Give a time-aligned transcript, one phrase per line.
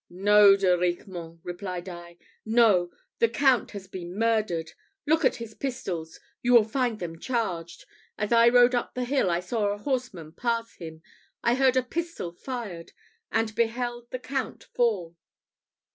[0.09, 2.17] "No, De Riquemont!" replied I.
[2.43, 2.89] "No!
[3.19, 4.71] the Count has been murdered!
[5.05, 7.85] Look at his pistols; you will find them charged.
[8.17, 11.03] As I rode up the hill, I saw a horseman pass him,
[11.43, 12.93] I heard a pistol fired,
[13.31, 15.17] and beheld the Count fall."